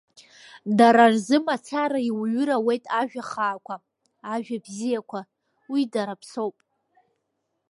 [0.77, 3.75] Дара рзы мацара иуҩыр ауеит ажәа хаақәа,
[4.33, 5.19] ажәа бзиақәа,
[5.71, 6.55] уи дара аԥсоуп.